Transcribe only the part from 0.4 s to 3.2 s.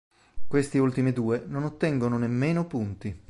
Questi ultimi due non ottengono nemmeno punti.